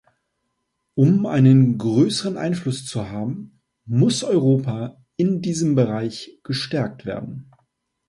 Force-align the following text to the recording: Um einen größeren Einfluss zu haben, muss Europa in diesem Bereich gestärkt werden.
Um 0.95 1.27
einen 1.27 1.77
größeren 1.77 2.35
Einfluss 2.35 2.87
zu 2.87 3.11
haben, 3.11 3.61
muss 3.85 4.23
Europa 4.23 4.99
in 5.15 5.43
diesem 5.43 5.75
Bereich 5.75 6.39
gestärkt 6.41 7.05
werden. 7.05 7.51